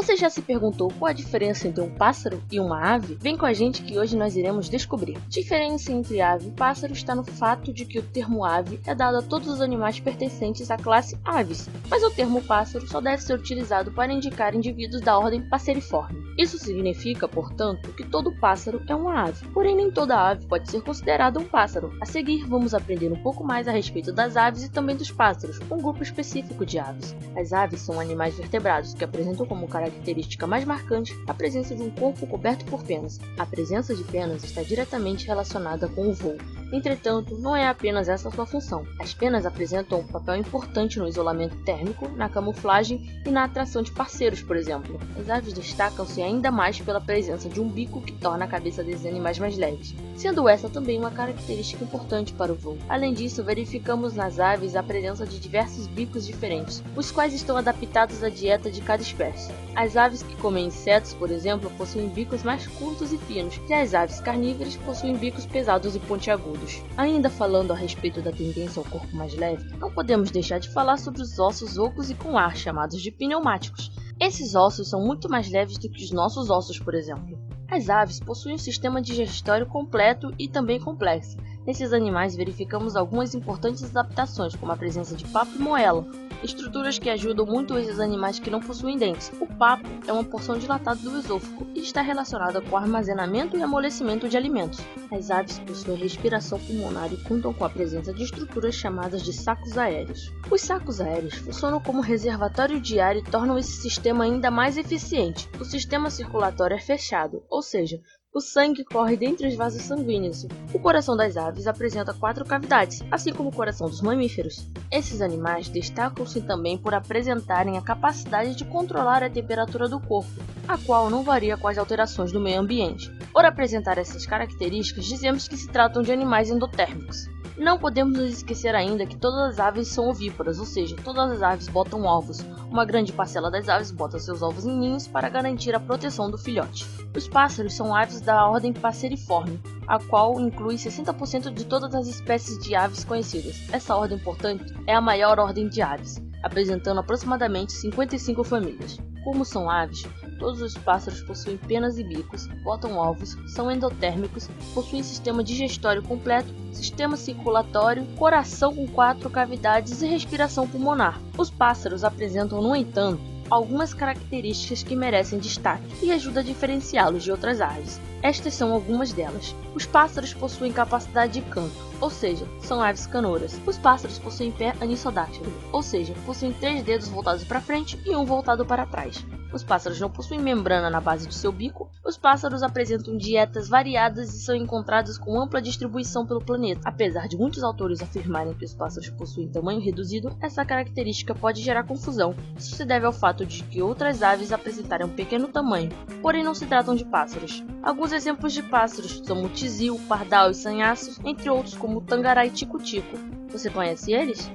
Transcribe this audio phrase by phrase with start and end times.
[0.00, 3.18] Você já se perguntou qual a diferença entre um pássaro e uma ave?
[3.20, 5.16] Vem com a gente que hoje nós iremos descobrir.
[5.16, 8.94] A diferença entre ave e pássaro está no fato de que o termo ave é
[8.94, 13.20] dado a todos os animais pertencentes à classe aves, mas o termo pássaro só deve
[13.20, 16.27] ser utilizado para indicar indivíduos da ordem Passeriforme.
[16.38, 20.80] Isso significa, portanto, que todo pássaro é uma ave, porém nem toda ave pode ser
[20.82, 21.92] considerada um pássaro.
[22.00, 25.58] A seguir, vamos aprender um pouco mais a respeito das aves e também dos pássaros,
[25.68, 27.16] um grupo específico de aves.
[27.36, 31.90] As aves são animais vertebrados que apresentam como característica mais marcante a presença de um
[31.90, 33.18] corpo coberto por penas.
[33.36, 36.38] A presença de penas está diretamente relacionada com o voo.
[36.70, 38.86] Entretanto, não é apenas essa sua função.
[39.00, 43.90] As penas apresentam um papel importante no isolamento térmico, na camuflagem e na atração de
[43.90, 45.00] parceiros, por exemplo.
[45.18, 49.06] As aves destacam-se ainda mais pela presença de um bico que torna a cabeça desses
[49.06, 52.76] animais mais leves, sendo essa também uma característica importante para o voo.
[52.88, 58.22] Além disso, verificamos nas aves a presença de diversos bicos diferentes, os quais estão adaptados
[58.22, 59.52] à dieta de cada espécie.
[59.74, 63.94] As aves que comem insetos, por exemplo, possuem bicos mais curtos e finos, e as
[63.94, 66.57] aves carnívoras possuem bicos pesados e pontiagudos.
[66.96, 70.96] Ainda falando a respeito da tendência ao corpo mais leve, não podemos deixar de falar
[70.98, 73.92] sobre os ossos ocos e com ar, chamados de pneumáticos.
[74.20, 77.38] Esses ossos são muito mais leves do que os nossos ossos, por exemplo.
[77.70, 81.36] As aves possuem um sistema digestório completo e também complexo.
[81.66, 86.06] Nesses animais verificamos algumas importantes adaptações, como a presença de papo e moela,
[86.42, 89.32] estruturas que ajudam muito esses animais que não possuem dentes.
[89.40, 93.62] O papo é uma porção dilatada do esôfago e está relacionada com o armazenamento e
[93.62, 94.80] amolecimento de alimentos.
[95.10, 99.76] As aves possuem respiração pulmonar e contam com a presença de estruturas chamadas de sacos
[99.76, 100.32] aéreos.
[100.50, 105.48] Os sacos aéreos funcionam como reservatório de ar e tornam esse sistema ainda mais eficiente.
[105.60, 108.00] O sistema circulatório é fechado, ou seja,
[108.32, 110.46] o sangue corre dentre os vasos sanguíneos.
[110.72, 114.68] O coração das aves apresenta quatro cavidades, assim como o coração dos mamíferos.
[114.92, 120.30] Esses animais destacam-se também por apresentarem a capacidade de controlar a temperatura do corpo,
[120.68, 123.10] a qual não varia com as alterações do meio ambiente.
[123.32, 127.26] Por apresentar essas características, dizemos que se tratam de animais endotérmicos.
[127.58, 131.42] Não podemos nos esquecer ainda que todas as aves são ovíparas, ou seja, todas as
[131.42, 132.38] aves botam ovos.
[132.70, 136.38] Uma grande parcela das aves bota seus ovos em ninhos para garantir a proteção do
[136.38, 136.86] filhote.
[137.16, 142.58] Os pássaros são aves da ordem Passeriforme, a qual inclui 60% de todas as espécies
[142.60, 143.56] de aves conhecidas.
[143.72, 148.98] Essa ordem, portanto, é a maior ordem de aves, apresentando aproximadamente 55 famílias.
[149.24, 150.06] Como são aves,
[150.38, 156.48] todos os pássaros possuem penas e bicos, botam ovos, são endotérmicos, possuem sistema digestório completo,
[156.72, 161.20] sistema circulatório, coração com quatro cavidades e respiração pulmonar.
[161.36, 167.30] Os pássaros apresentam, no entanto, algumas características que merecem destaque e ajuda a diferenciá-los de
[167.30, 168.00] outras aves.
[168.22, 169.54] Estas são algumas delas.
[169.74, 173.58] Os pássaros possuem capacidade de canto, ou seja, são aves canoras.
[173.66, 178.24] Os pássaros possuem pé anissodáctilo, ou seja, possuem três dedos voltados para frente e um
[178.24, 179.24] voltado para trás.
[179.52, 181.90] Os pássaros não possuem membrana na base de seu bico.
[182.04, 186.82] Os pássaros apresentam dietas variadas e são encontrados com ampla distribuição pelo planeta.
[186.84, 191.84] Apesar de muitos autores afirmarem que os pássaros possuem tamanho reduzido, essa característica pode gerar
[191.84, 192.34] confusão.
[192.56, 196.54] Isso se deve ao fato de que outras aves apresentarem um pequeno tamanho, porém não
[196.54, 197.64] se tratam de pássaros.
[197.82, 202.44] Alguns exemplos de pássaros são o tizil, pardal e sanhaços, entre outros como o tangará
[202.44, 203.16] e tico-tico.
[203.50, 204.50] Você conhece eles?